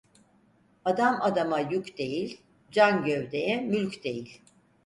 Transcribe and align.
Adam 0.85 1.17
adama 1.21 1.59
yük 1.59 1.97
değil, 1.97 2.41
can 2.71 3.05
gövdeye 3.05 3.61
mülk 3.61 4.03
değil. 4.03 4.41